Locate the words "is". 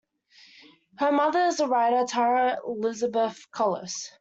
1.41-1.59